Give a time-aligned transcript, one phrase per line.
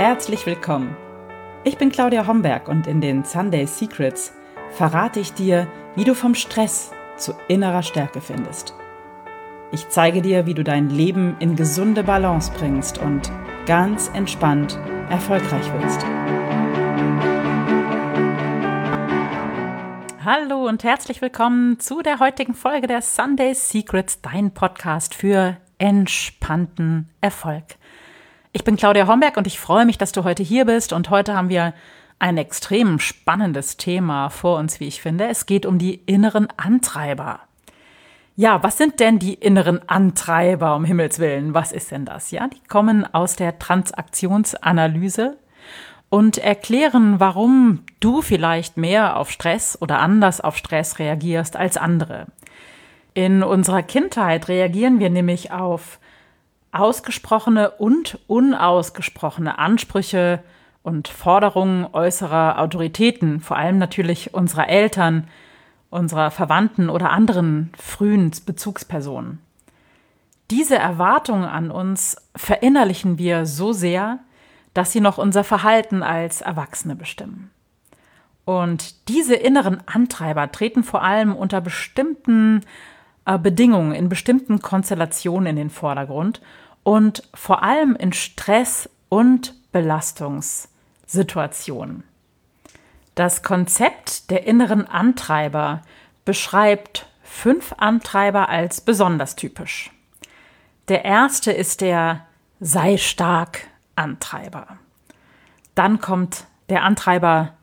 [0.00, 0.96] Herzlich willkommen.
[1.62, 4.32] Ich bin Claudia Homberg und in den Sunday Secrets
[4.70, 8.72] verrate ich dir, wie du vom Stress zu innerer Stärke findest.
[9.72, 13.30] Ich zeige dir, wie du dein Leben in gesunde Balance bringst und
[13.66, 14.78] ganz entspannt
[15.10, 16.02] erfolgreich wirst.
[20.24, 27.10] Hallo und herzlich willkommen zu der heutigen Folge der Sunday Secrets, dein Podcast für entspannten
[27.20, 27.64] Erfolg.
[28.52, 30.92] Ich bin Claudia Homberg und ich freue mich, dass du heute hier bist.
[30.92, 31.72] Und heute haben wir
[32.18, 35.28] ein extrem spannendes Thema vor uns, wie ich finde.
[35.28, 37.38] Es geht um die inneren Antreiber.
[38.34, 41.54] Ja, was sind denn die inneren Antreiber, um Himmels Willen?
[41.54, 42.32] Was ist denn das?
[42.32, 45.36] Ja, die kommen aus der Transaktionsanalyse
[46.08, 52.26] und erklären, warum du vielleicht mehr auf Stress oder anders auf Stress reagierst als andere.
[53.14, 56.00] In unserer Kindheit reagieren wir nämlich auf
[56.72, 60.42] ausgesprochene und unausgesprochene Ansprüche
[60.82, 65.28] und Forderungen äußerer Autoritäten, vor allem natürlich unserer Eltern,
[65.90, 69.40] unserer Verwandten oder anderen frühen Bezugspersonen.
[70.50, 74.20] Diese Erwartungen an uns verinnerlichen wir so sehr,
[74.74, 77.50] dass sie noch unser Verhalten als Erwachsene bestimmen.
[78.44, 82.62] Und diese inneren Antreiber treten vor allem unter bestimmten
[83.26, 86.40] äh, Bedingungen, in bestimmten Konstellationen in den Vordergrund
[86.82, 92.04] und vor allem in Stress- und Belastungssituationen.
[93.14, 95.82] Das Konzept der inneren Antreiber
[96.24, 99.90] beschreibt fünf Antreiber als besonders typisch.
[100.88, 102.26] Der erste ist der
[102.60, 104.78] Sei stark Antreiber.
[105.74, 107.54] Dann kommt der Antreiber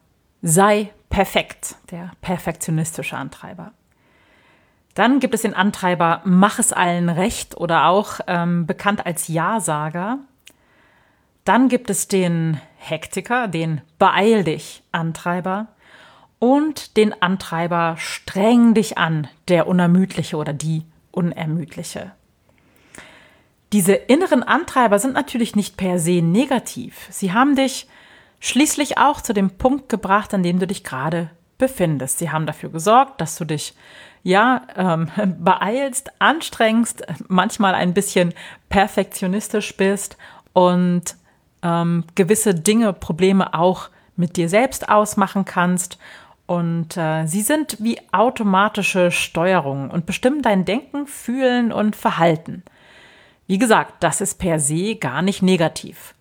[0.42, 3.74] Sei perfekt, der perfektionistische Antreiber.
[4.98, 10.17] Dann gibt es den Antreiber Mach es allen recht oder auch ähm, bekannt als Ja-Sager.
[11.45, 15.68] Dann gibt es den Hektiker, den Beeil dich Antreiber
[16.40, 22.14] und den Antreiber Streng dich an, der Unermüdliche oder die Unermüdliche.
[23.74, 27.08] Diese inneren Antreiber sind natürlich nicht per se negativ.
[27.12, 27.88] Sie haben dich
[28.40, 31.29] schließlich auch zu dem Punkt gebracht, an dem du dich gerade
[31.59, 32.18] befindest.
[32.18, 33.75] Sie haben dafür gesorgt, dass du dich
[34.23, 38.33] ja, ähm, beeilst, anstrengst, manchmal ein bisschen
[38.69, 40.17] perfektionistisch bist
[40.53, 41.16] und
[41.63, 45.97] ähm, gewisse Dinge, Probleme auch mit dir selbst ausmachen kannst.
[46.45, 52.63] Und äh, sie sind wie automatische Steuerungen und bestimmen dein Denken, Fühlen und Verhalten.
[53.47, 56.13] Wie gesagt, das ist per se gar nicht negativ.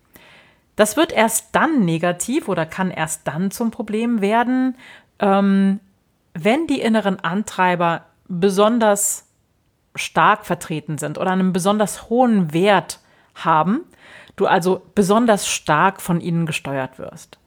[0.75, 4.77] Das wird erst dann negativ oder kann erst dann zum Problem werden,
[5.19, 5.79] ähm,
[6.43, 9.25] wenn die inneren Antreiber besonders
[9.95, 12.99] stark vertreten sind oder einen besonders hohen Wert
[13.35, 13.81] haben,
[14.35, 17.39] du also besonders stark von ihnen gesteuert wirst.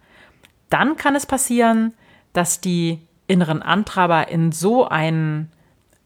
[0.68, 1.94] Dann kann es passieren,
[2.32, 5.52] dass die inneren Antreiber in so einen,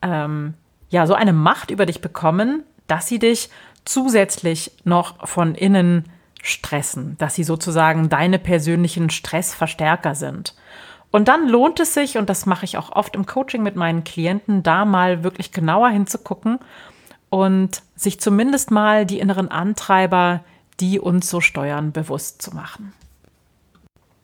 [0.02, 0.54] ähm,
[0.90, 3.50] ja, so eine Macht über dich bekommen, dass sie dich
[3.84, 6.04] zusätzlich noch von innen
[6.42, 10.54] stressen, dass sie sozusagen deine persönlichen Stressverstärker sind.
[11.14, 14.02] Und dann lohnt es sich, und das mache ich auch oft im Coaching mit meinen
[14.02, 16.58] Klienten, da mal wirklich genauer hinzugucken
[17.30, 20.42] und sich zumindest mal die inneren Antreiber,
[20.80, 22.92] die uns so steuern, bewusst zu machen.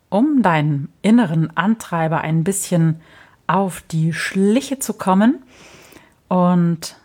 [0.09, 3.01] Um deinen inneren Antreiber ein bisschen
[3.47, 5.45] auf die Schliche zu kommen
[6.27, 6.97] und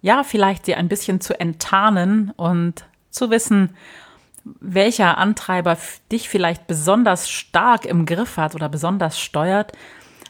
[0.00, 3.74] ja, vielleicht sie ein bisschen zu enttarnen und zu wissen,
[4.60, 5.76] welcher Antreiber
[6.10, 9.72] dich vielleicht besonders stark im Griff hat oder besonders steuert,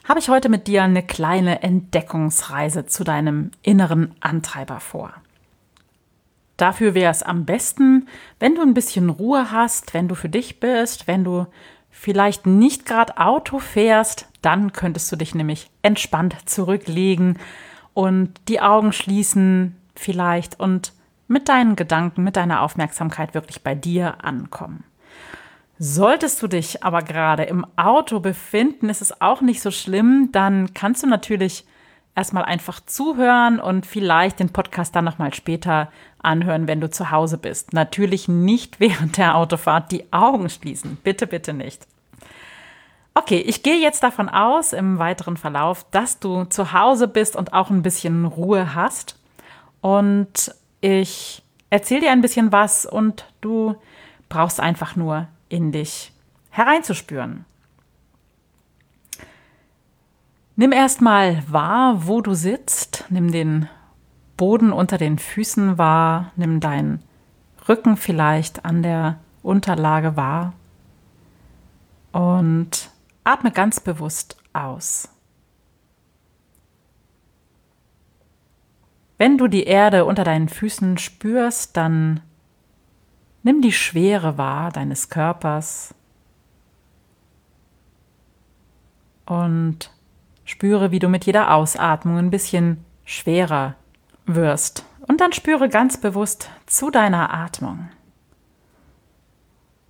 [0.07, 5.13] habe ich heute mit dir eine kleine Entdeckungsreise zu deinem inneren Antreiber vor.
[6.57, 8.07] Dafür wäre es am besten,
[8.39, 11.47] wenn du ein bisschen Ruhe hast, wenn du für dich bist, wenn du
[11.89, 17.37] vielleicht nicht gerade Auto fährst, dann könntest du dich nämlich entspannt zurücklegen
[17.93, 20.93] und die Augen schließen vielleicht und
[21.29, 24.83] mit deinen Gedanken, mit deiner Aufmerksamkeit wirklich bei dir ankommen.
[25.77, 30.73] Solltest du dich aber gerade im Auto befinden, ist es auch nicht so schlimm, dann
[30.73, 31.65] kannst du natürlich
[32.15, 37.37] erstmal einfach zuhören und vielleicht den Podcast dann nochmal später anhören, wenn du zu Hause
[37.37, 37.71] bist.
[37.71, 40.97] Natürlich nicht während der Autofahrt die Augen schließen.
[41.03, 41.87] Bitte, bitte nicht.
[43.13, 47.53] Okay, ich gehe jetzt davon aus im weiteren Verlauf, dass du zu Hause bist und
[47.53, 49.17] auch ein bisschen Ruhe hast.
[49.81, 53.75] Und ich erzähle dir ein bisschen was und du
[54.27, 56.11] brauchst einfach nur in dich
[56.49, 57.45] hereinzuspüren.
[60.55, 63.05] Nimm erstmal wahr, wo du sitzt.
[63.09, 63.69] Nimm den
[64.35, 66.31] Boden unter den Füßen wahr.
[66.35, 67.01] Nimm deinen
[67.67, 70.53] Rücken vielleicht an der Unterlage wahr
[72.11, 72.89] und
[73.23, 75.09] atme ganz bewusst aus.
[79.19, 82.21] Wenn du die Erde unter deinen Füßen spürst, dann
[83.43, 85.93] nimm die Schwere wahr deines Körpers
[89.25, 89.91] und
[90.45, 93.75] spüre, wie du mit jeder Ausatmung ein bisschen schwerer
[94.25, 94.85] wirst.
[95.05, 97.89] Und dann spüre ganz bewusst zu deiner Atmung.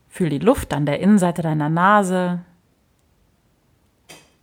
[0.09, 2.39] Fühl die Luft an der Innenseite deiner Nase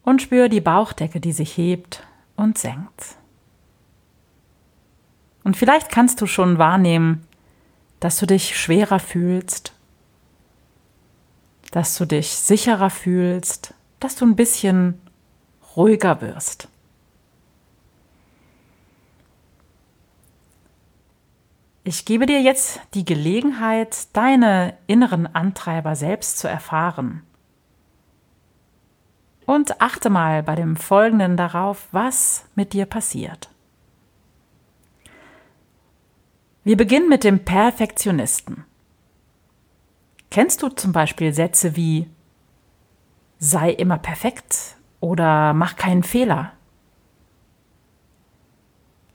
[0.04, 2.06] und spüre die Bauchdecke, die sich hebt
[2.36, 3.16] und senkt.
[5.46, 7.24] Und vielleicht kannst du schon wahrnehmen,
[8.00, 9.72] dass du dich schwerer fühlst,
[11.70, 15.00] dass du dich sicherer fühlst, dass du ein bisschen
[15.76, 16.66] ruhiger wirst.
[21.84, 27.22] Ich gebe dir jetzt die Gelegenheit, deine inneren Antreiber selbst zu erfahren.
[29.44, 33.48] Und achte mal bei dem Folgenden darauf, was mit dir passiert.
[36.66, 38.64] Wir beginnen mit dem Perfektionisten.
[40.32, 42.10] Kennst du zum Beispiel Sätze wie
[43.38, 46.54] sei immer perfekt oder mach keinen Fehler?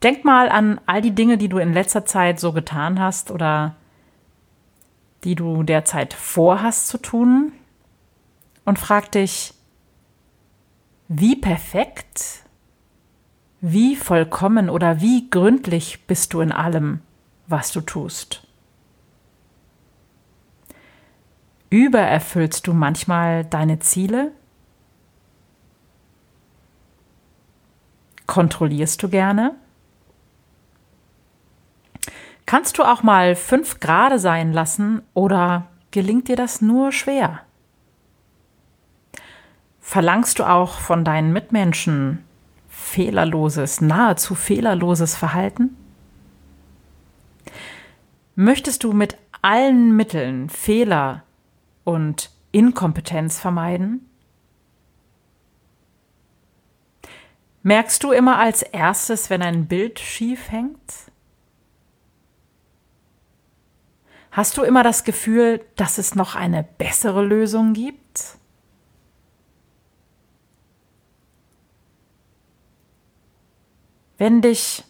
[0.01, 3.75] Denk mal an all die Dinge, die du in letzter Zeit so getan hast oder
[5.25, 7.51] die du derzeit vorhast zu tun
[8.63, 9.53] und frag dich,
[11.09, 12.43] wie perfekt,
[13.59, 17.01] wie vollkommen oder wie gründlich bist du in allem,
[17.51, 18.45] was du tust.
[21.69, 24.31] Übererfüllst du manchmal deine Ziele?
[28.27, 29.55] Kontrollierst du gerne?
[32.45, 37.41] Kannst du auch mal fünf Grade sein lassen oder gelingt dir das nur schwer?
[39.79, 42.25] Verlangst du auch von deinen Mitmenschen
[42.67, 45.77] fehlerloses, nahezu fehlerloses Verhalten?
[48.41, 51.21] Möchtest du mit allen Mitteln Fehler
[51.83, 54.09] und Inkompetenz vermeiden?
[57.61, 61.11] Merkst du immer als erstes, wenn ein Bild schief hängt?
[64.31, 68.39] Hast du immer das Gefühl, dass es noch eine bessere Lösung gibt?
[74.17, 74.83] Wenn dich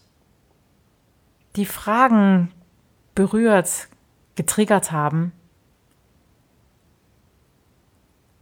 [1.58, 2.54] die Fragen
[3.16, 3.88] berührt,
[4.36, 5.34] getriggert haben,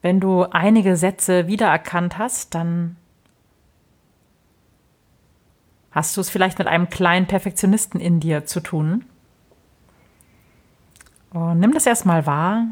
[0.02, 2.96] wenn du einige Sätze wiedererkannt hast, dann
[5.92, 9.04] hast du es vielleicht mit einem kleinen Perfektionisten in dir zu tun.
[11.32, 12.66] Und nimm das erstmal wahr.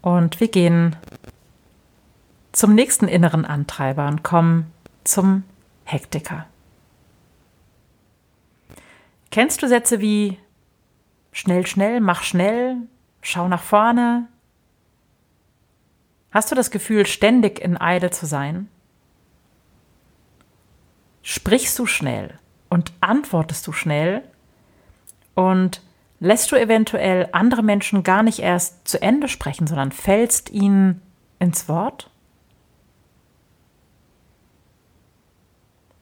[0.00, 0.96] Und wir gehen
[2.52, 4.72] zum nächsten inneren Antreiber und kommen
[5.04, 5.44] zum
[5.84, 6.46] Hektiker.
[9.32, 10.38] Kennst du Sätze wie
[11.32, 12.76] schnell, schnell, mach schnell,
[13.22, 14.28] schau nach vorne?
[16.30, 18.68] Hast du das Gefühl, ständig in Eile zu sein?
[21.22, 22.38] Sprichst du schnell
[22.68, 24.22] und antwortest du schnell
[25.34, 25.80] und
[26.20, 31.00] lässt du eventuell andere Menschen gar nicht erst zu Ende sprechen, sondern fällst ihnen
[31.38, 32.10] ins Wort?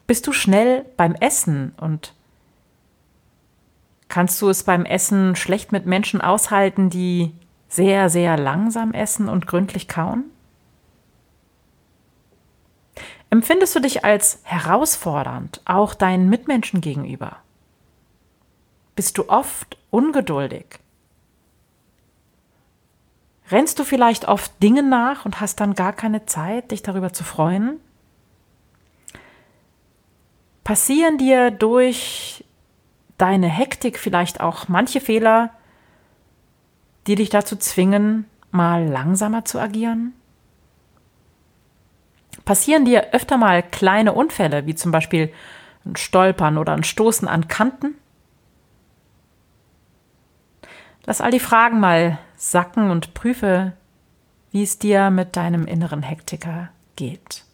[0.09, 2.13] Bist du schnell beim Essen und
[4.11, 7.33] Kannst du es beim Essen schlecht mit Menschen aushalten, die
[7.69, 10.25] sehr, sehr langsam essen und gründlich kauen?
[13.31, 17.37] Empfindest du dich als herausfordernd, auch deinen Mitmenschen gegenüber?
[18.97, 20.81] Bist du oft ungeduldig?
[23.49, 27.23] Rennst du vielleicht oft Dinge nach und hast dann gar keine Zeit, dich darüber zu
[27.23, 27.79] freuen?
[30.65, 32.45] Passieren dir durch
[33.21, 35.51] deine Hektik, vielleicht auch manche Fehler,
[37.07, 40.13] die dich dazu zwingen, mal langsamer zu agieren?
[42.45, 45.33] Passieren dir öfter mal kleine Unfälle, wie zum Beispiel
[45.85, 47.95] ein Stolpern oder ein Stoßen an Kanten?
[51.05, 53.73] Lass all die Fragen mal sacken und prüfe,
[54.51, 57.45] wie es dir mit deinem inneren Hektiker geht.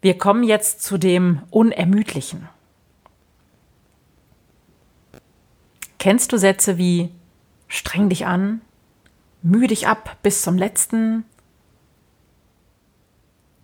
[0.00, 2.48] Wir kommen jetzt zu dem Unermüdlichen.
[5.98, 7.10] Kennst du Sätze wie
[7.68, 8.62] streng dich an,
[9.42, 11.24] müh dich ab bis zum letzten,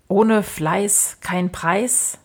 [0.09, 2.19] ohne Fleiß kein Preis?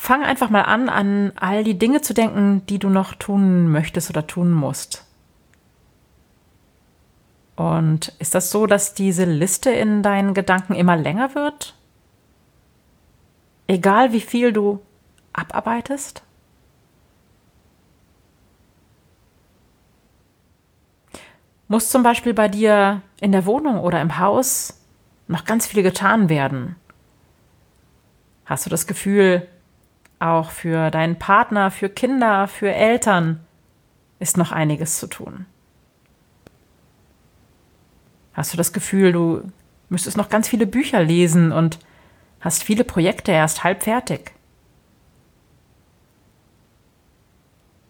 [0.00, 4.08] fang einfach mal an, an all die Dinge zu denken, die du noch tun möchtest
[4.08, 5.04] oder tun musst.
[7.60, 11.74] Und ist das so, dass diese Liste in deinen Gedanken immer länger wird?
[13.66, 14.80] Egal wie viel du
[15.34, 16.22] abarbeitest?
[21.68, 24.80] Muss zum Beispiel bei dir in der Wohnung oder im Haus
[25.28, 26.76] noch ganz viel getan werden?
[28.46, 29.46] Hast du das Gefühl,
[30.18, 33.44] auch für deinen Partner, für Kinder, für Eltern
[34.18, 35.44] ist noch einiges zu tun?
[38.32, 39.42] Hast du das Gefühl, du
[39.88, 41.78] müsstest noch ganz viele Bücher lesen und
[42.40, 44.32] hast viele Projekte erst halb fertig?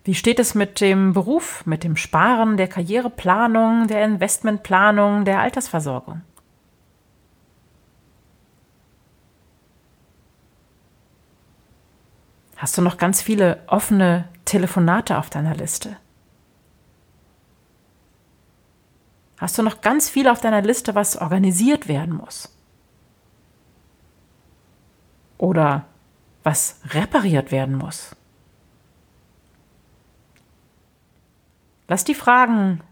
[0.05, 6.23] Wie steht es mit dem Beruf, mit dem Sparen, der Karriereplanung, der Investmentplanung, der Altersversorgung?
[12.57, 15.97] Hast du noch ganz viele offene Telefonate auf deiner Liste?
[19.41, 22.55] Hast du noch ganz viel auf deiner Liste, was organisiert werden muss?
[25.39, 25.87] Oder
[26.43, 28.15] was repariert werden muss?
[31.89, 32.83] Lass die Fragen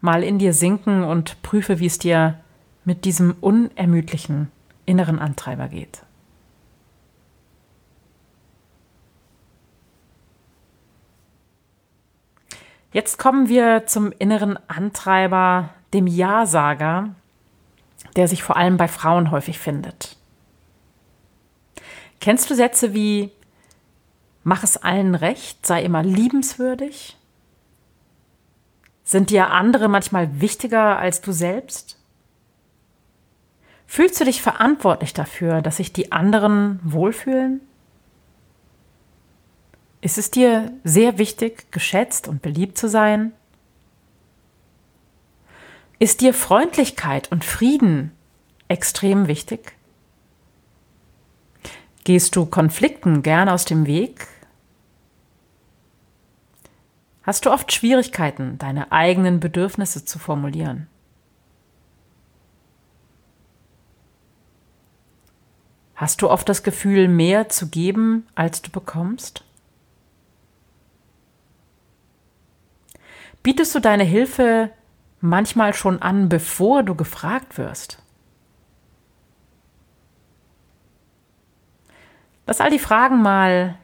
[0.00, 2.38] mal in dir sinken und prüfe, wie es dir
[2.84, 4.52] mit diesem unermüdlichen
[4.86, 6.04] inneren Antreiber geht.
[12.92, 17.14] Jetzt kommen wir zum inneren Antreiber, dem Ja-Sager,
[18.16, 20.16] der sich vor allem bei Frauen häufig findet.
[22.20, 23.32] Kennst du Sätze wie
[24.44, 27.16] Mach es allen recht, sei immer liebenswürdig?
[29.04, 31.98] Sind dir andere manchmal wichtiger als du selbst?
[33.86, 37.60] Fühlst du dich verantwortlich dafür, dass sich die anderen wohlfühlen?
[40.02, 43.32] Ist es dir sehr wichtig, geschätzt und beliebt zu sein?
[45.98, 48.12] Ist dir Freundlichkeit und Frieden
[48.68, 49.72] extrem wichtig?
[52.04, 54.26] Gehst du Konflikten gern aus dem Weg
[57.22, 60.88] Hast du oft Schwierigkeiten, deine eigenen Bedürfnisse zu formulieren?
[65.94, 69.44] Hast du oft das Gefühl, mehr zu geben, als du bekommst?
[73.42, 74.70] Bietest du deine Hilfe
[75.20, 78.02] manchmal schon an, bevor du gefragt wirst?
[82.46, 83.78] Lass all die Fragen mal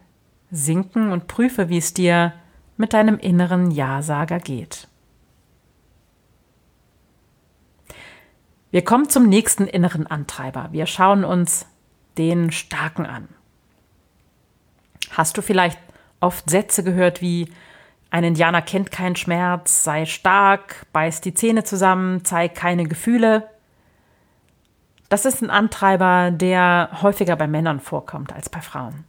[0.50, 2.32] sinken und prüfe, wie es dir
[2.76, 4.88] mit deinem inneren Ja-Sager geht.
[8.70, 10.68] Wir kommen zum nächsten inneren Antreiber.
[10.72, 11.66] Wir schauen uns
[12.18, 13.28] den Starken an.
[15.10, 15.78] Hast du vielleicht
[16.20, 17.50] oft Sätze gehört wie
[18.10, 23.48] ein Indianer kennt keinen Schmerz, sei stark, beiß die Zähne zusammen, zeig keine Gefühle.
[25.08, 29.04] Das ist ein Antreiber, der häufiger bei Männern vorkommt als bei Frauen.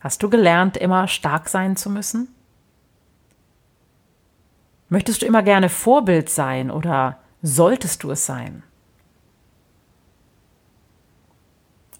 [0.00, 2.34] Hast du gelernt, immer stark sein zu müssen?
[4.88, 8.62] Möchtest du immer gerne Vorbild sein oder solltest du es sein?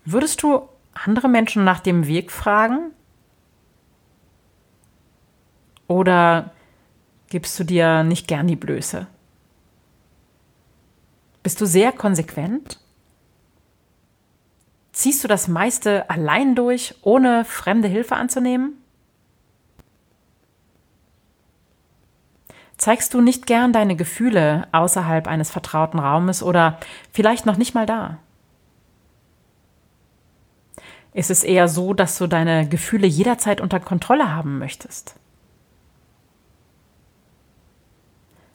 [0.04, 2.92] Würdest du andere Menschen nach dem Weg fragen?
[5.90, 6.52] Oder
[7.30, 9.09] gibst du dir nicht gern die Blöße?
[11.42, 12.78] Bist du sehr konsequent?
[14.92, 18.75] Ziehst du das meiste allein durch, ohne fremde Hilfe anzunehmen?
[22.76, 26.78] Zeigst du nicht gern deine Gefühle außerhalb eines vertrauten Raumes oder
[27.12, 28.18] vielleicht noch nicht mal da?
[31.14, 35.19] Ist es eher so, dass du deine Gefühle jederzeit unter Kontrolle haben möchtest?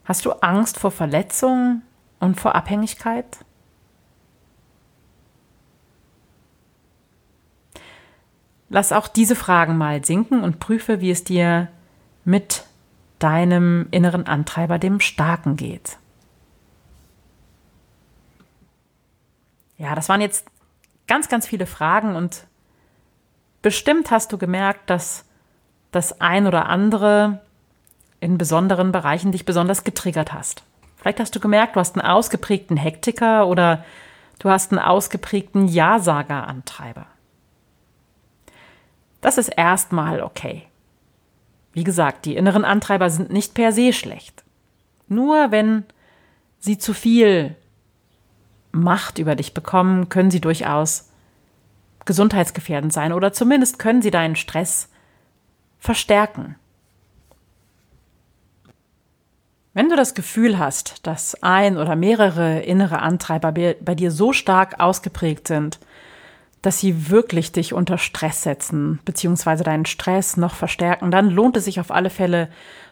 [0.05, 1.81] Hast du Angst vor Verletzung
[2.19, 3.39] und vor Abhängigkeit?
[8.69, 11.69] Lass auch diese Fragen mal sinken und prüfe, wie es dir
[12.23, 12.65] mit
[13.19, 15.97] deinem inneren Antreiber, dem Starken, geht.
[19.77, 20.47] Ja, das waren jetzt
[21.07, 22.47] ganz, ganz viele Fragen und
[23.61, 25.25] bestimmt hast du gemerkt, dass
[25.91, 27.41] das ein oder andere
[28.25, 30.63] in besonderen Bereichen dich besonders getriggert hast.
[30.97, 33.85] Vielleicht hast du gemerkt, du hast einen ausgeprägten Hektiker oder
[34.39, 37.05] du hast einen ausgeprägten Ja-Sager-Antreiber.
[39.21, 40.63] Das ist erstmal okay.
[41.71, 44.43] Wie gesagt, die inneren Antreiber sind nicht per se schlecht.
[45.07, 45.83] Nur wenn
[46.57, 47.55] sie zu viel
[48.71, 51.11] Macht über dich bekommen, können sie durchaus
[52.05, 54.89] gesundheitsgefährdend sein oder zumindest können sie deinen Stress
[55.77, 56.55] verstärken.
[59.75, 64.79] Wenn du das Gefühl hast, dass ein oder mehrere innere Antreiber bei dir so stark
[64.79, 65.81] ausgeprägt sind,
[66.61, 71.65] dass sie wirklich dich unter Stress setzen, beziehungsweise deinen Stress noch verstärken, dann lohnt es
[71.65, 72.47] sich auf alle Fälle,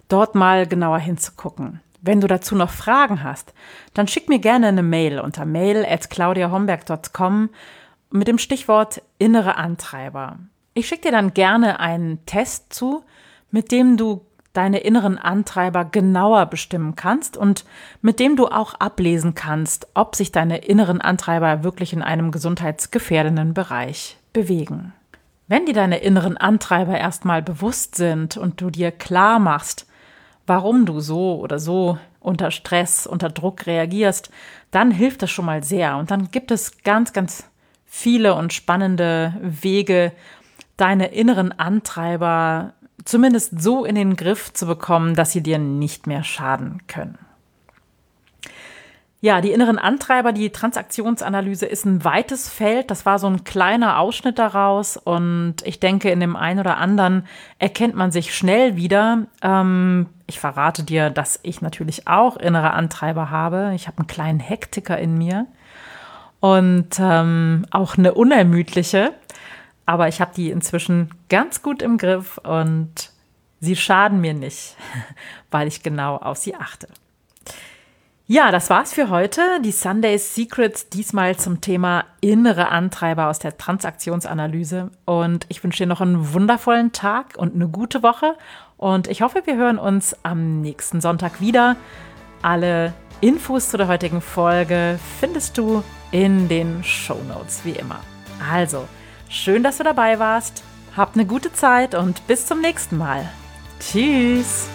[0.09, 1.79] dort mal genauer hinzugucken.
[2.01, 3.53] Wenn du dazu noch Fragen hast,
[3.93, 7.49] dann schick mir gerne eine Mail unter mail at claudiahomberg.com
[8.11, 10.37] mit dem Stichwort innere Antreiber.
[10.73, 13.05] Ich schicke dir dann gerne einen Test zu,
[13.51, 17.65] mit dem du deine inneren Antreiber genauer bestimmen kannst und
[18.01, 23.53] mit dem du auch ablesen kannst, ob sich deine inneren Antreiber wirklich in einem gesundheitsgefährdenden
[23.53, 24.93] Bereich bewegen.
[25.47, 29.87] Wenn dir deine inneren Antreiber erstmal bewusst sind und du dir klar machst,
[30.47, 34.29] warum du so oder so unter Stress, unter Druck reagierst,
[34.71, 35.97] dann hilft das schon mal sehr.
[35.97, 37.49] Und dann gibt es ganz, ganz
[37.85, 40.13] viele und spannende Wege,
[40.77, 42.73] deine inneren Antreiber
[43.05, 47.17] zumindest so in den Griff zu bekommen, dass sie dir nicht mehr schaden können.
[49.23, 52.91] Ja, die inneren Antreiber, die Transaktionsanalyse ist ein weites Feld.
[52.91, 54.97] Das war so ein kleiner Ausschnitt daraus.
[54.97, 57.25] Und ich denke, in dem einen oder anderen
[57.57, 59.27] erkennt man sich schnell wieder.
[59.41, 63.71] Ähm, ich verrate dir, dass ich natürlich auch innere Antreiber habe.
[63.75, 65.47] Ich habe einen kleinen Hektiker in mir
[66.41, 69.13] und ähm, auch eine unermüdliche.
[69.85, 73.11] Aber ich habe die inzwischen ganz gut im Griff und
[73.59, 74.75] sie schaden mir nicht,
[75.51, 76.87] weil ich genau auf sie achte.
[78.25, 79.41] Ja, das war's für heute.
[79.61, 84.91] Die Sunday Secrets diesmal zum Thema innere Antreiber aus der Transaktionsanalyse.
[85.03, 88.35] Und ich wünsche dir noch einen wundervollen Tag und eine gute Woche.
[88.77, 91.75] Und ich hoffe, wir hören uns am nächsten Sonntag wieder.
[92.41, 97.99] Alle Infos zu der heutigen Folge findest du in den Show Notes, wie immer.
[98.49, 98.87] Also,
[99.33, 100.63] Schön, dass du dabei warst.
[100.95, 103.27] Hab eine gute Zeit und bis zum nächsten Mal.
[103.79, 104.67] Tschüss.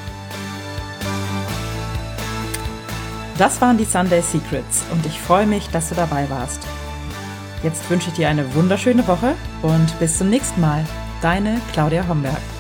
[3.39, 6.67] Das waren die Sunday Secrets und ich freue mich, dass du dabei warst.
[7.63, 10.85] Jetzt wünsche ich dir eine wunderschöne Woche und bis zum nächsten Mal.
[11.23, 12.58] Deine Claudia Homberg.